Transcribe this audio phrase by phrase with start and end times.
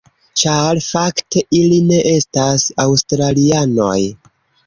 [0.43, 3.99] Ĉar fakte, ili ne estas aŭstralianoj.